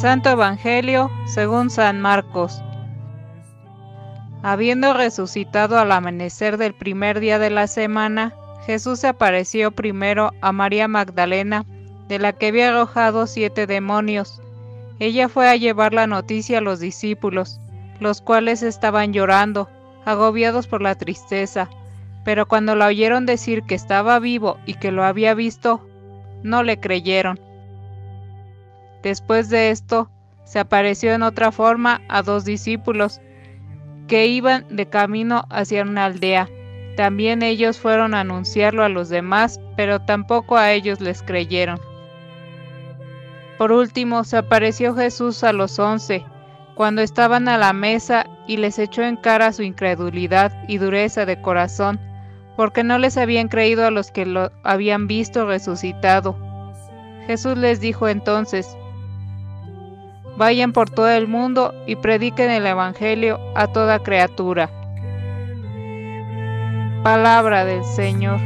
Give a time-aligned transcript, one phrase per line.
[0.00, 2.62] Santo Evangelio según San Marcos.
[4.42, 8.34] Habiendo resucitado al amanecer del primer día de la semana,
[8.66, 11.64] Jesús apareció primero a María Magdalena,
[12.08, 14.40] de la que había arrojado siete demonios.
[14.98, 17.58] Ella fue a llevar la noticia a los discípulos,
[18.00, 19.68] los cuales estaban llorando,
[20.04, 21.68] agobiados por la tristeza,
[22.24, 25.86] pero cuando la oyeron decir que estaba vivo y que lo había visto,
[26.42, 27.49] no le creyeron.
[29.02, 30.10] Después de esto,
[30.44, 33.20] se apareció en otra forma a dos discípulos
[34.08, 36.48] que iban de camino hacia una aldea.
[36.96, 41.80] También ellos fueron a anunciarlo a los demás, pero tampoco a ellos les creyeron.
[43.56, 46.24] Por último, se apareció Jesús a los once,
[46.74, 51.40] cuando estaban a la mesa, y les echó en cara su incredulidad y dureza de
[51.40, 52.00] corazón,
[52.56, 56.36] porque no les habían creído a los que lo habían visto resucitado.
[57.26, 58.76] Jesús les dijo entonces,
[60.40, 64.70] Vayan por todo el mundo y prediquen el Evangelio a toda criatura.
[67.02, 68.40] Palabra del Señor.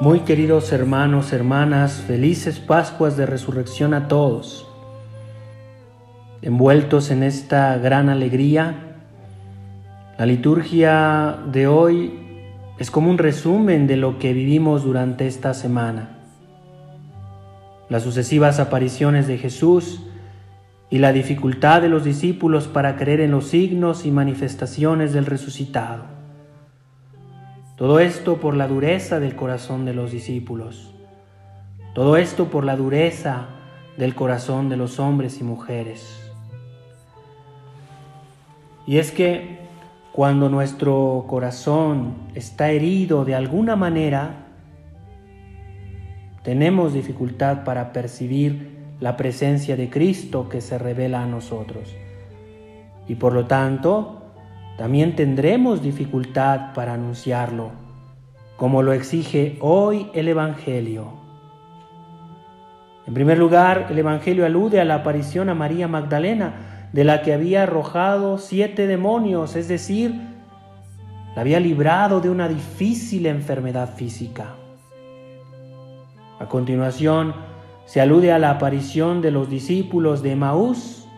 [0.00, 4.70] Muy queridos hermanos, hermanas, felices Pascuas de Resurrección a todos.
[6.40, 8.96] Envueltos en esta gran alegría,
[10.16, 12.20] la liturgia de hoy
[12.78, 16.18] es como un resumen de lo que vivimos durante esta semana.
[17.88, 20.02] Las sucesivas apariciones de Jesús
[20.90, 26.04] y la dificultad de los discípulos para creer en los signos y manifestaciones del resucitado.
[27.76, 30.94] Todo esto por la dureza del corazón de los discípulos.
[31.94, 33.46] Todo esto por la dureza
[33.96, 36.20] del corazón de los hombres y mujeres.
[38.86, 39.63] Y es que
[40.14, 44.46] cuando nuestro corazón está herido de alguna manera,
[46.44, 51.96] tenemos dificultad para percibir la presencia de Cristo que se revela a nosotros.
[53.08, 54.22] Y por lo tanto,
[54.78, 57.72] también tendremos dificultad para anunciarlo,
[58.56, 61.08] como lo exige hoy el Evangelio.
[63.08, 67.34] En primer lugar, el Evangelio alude a la aparición a María Magdalena, de la que
[67.34, 70.14] había arrojado siete demonios, es decir,
[71.34, 74.54] la había librado de una difícil enfermedad física.
[76.38, 77.34] A continuación,
[77.84, 81.08] se alude a la aparición de los discípulos de Maús.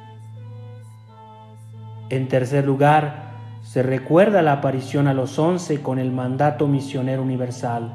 [2.09, 7.93] En tercer lugar, se recuerda la aparición a los once con el mandato misionero universal.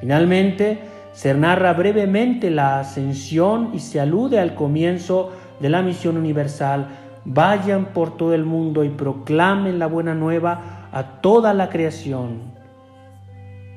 [0.00, 0.80] Finalmente,
[1.12, 6.88] se narra brevemente la ascensión y se alude al comienzo de la misión universal,
[7.24, 12.54] vayan por todo el mundo y proclamen la buena nueva a toda la creación.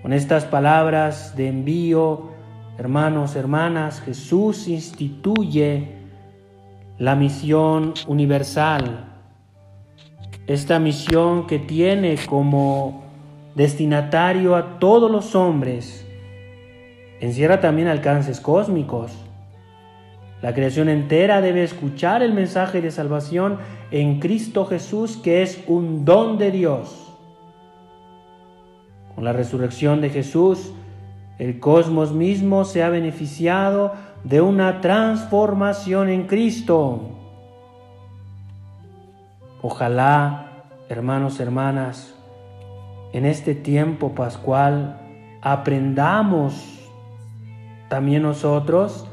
[0.02, 2.30] Con estas palabras de envío,
[2.78, 5.96] hermanos, hermanas, Jesús instituye
[6.98, 9.06] la misión universal.
[10.48, 13.04] Esta misión que tiene como
[13.56, 16.06] destinatario a todos los hombres,
[17.20, 19.12] encierra también alcances cósmicos.
[20.42, 23.58] La creación entera debe escuchar el mensaje de salvación
[23.92, 27.14] en Cristo Jesús, que es un don de Dios.
[29.16, 30.72] Con la resurrección de Jesús,
[31.40, 37.02] el cosmos mismo se ha beneficiado de una transformación en Cristo.
[39.62, 42.16] Ojalá, hermanos, hermanas,
[43.12, 45.02] en este tiempo pascual
[45.42, 46.80] aprendamos
[47.90, 49.09] también nosotros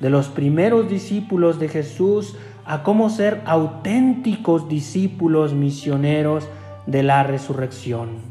[0.00, 6.48] de los primeros discípulos de Jesús a cómo ser auténticos discípulos misioneros
[6.86, 8.30] de la resurrección.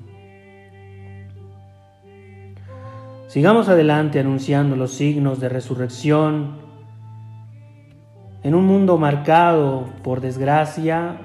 [3.28, 6.58] Sigamos adelante anunciando los signos de resurrección
[8.42, 11.18] en un mundo marcado, por desgracia,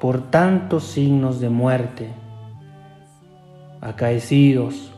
[0.00, 2.10] por tantos signos de muerte,
[3.80, 4.92] acaecidos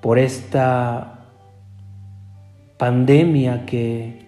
[0.00, 1.17] por esta
[2.78, 4.24] pandemia que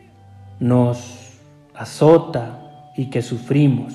[0.58, 1.38] nos
[1.72, 3.94] azota y que sufrimos.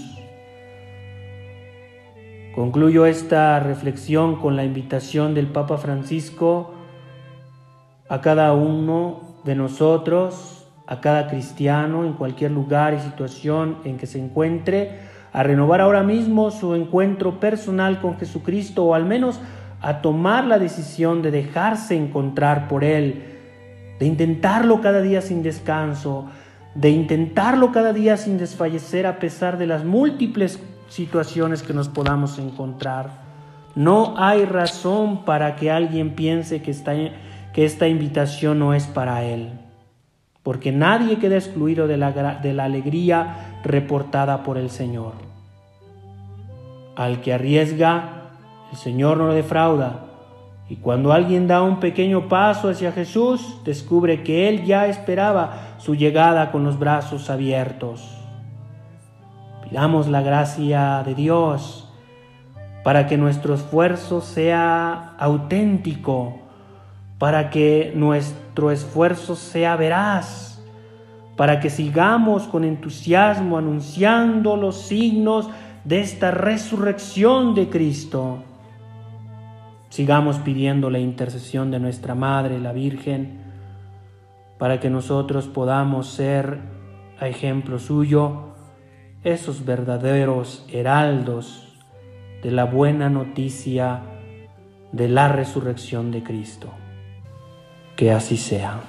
[2.55, 6.73] Concluyo esta reflexión con la invitación del Papa Francisco
[8.07, 14.07] a cada uno de nosotros, a cada cristiano en cualquier lugar y situación en que
[14.07, 14.99] se encuentre,
[15.33, 19.41] a renovar ahora mismo su encuentro personal con Jesucristo o al menos
[19.81, 23.34] a tomar la decisión de dejarse encontrar por Él
[23.99, 26.25] de intentarlo cada día sin descanso,
[26.73, 30.59] de intentarlo cada día sin desfallecer a pesar de las múltiples
[30.89, 33.23] situaciones que nos podamos encontrar.
[33.75, 39.51] No hay razón para que alguien piense que esta, invitación no es para él,
[40.43, 45.13] porque nadie queda excluido de la, de la alegría reportada por el Señor.
[46.95, 48.31] Al que arriesga,
[48.71, 50.05] el Señor no lo defrauda.
[50.67, 55.93] Y cuando alguien da un pequeño paso hacia Jesús, descubre que Él ya esperaba su
[55.95, 58.17] llegada con los brazos abiertos.
[59.63, 61.87] Pidamos la gracia de Dios
[62.83, 66.39] para que nuestro esfuerzo sea auténtico,
[67.19, 70.63] para que nuestro esfuerzo sea veraz,
[71.35, 75.49] para que sigamos con entusiasmo anunciando los signos
[75.83, 78.39] de esta resurrección de Cristo.
[79.95, 83.39] Sigamos pidiendo la intercesión de nuestra Madre, la Virgen,
[84.57, 86.59] para que nosotros podamos ser,
[87.17, 88.55] a ejemplo suyo,
[89.23, 91.77] esos verdaderos heraldos
[92.43, 94.01] de la buena noticia
[94.91, 96.67] de la resurrección de Cristo.
[97.95, 98.81] Que así sea.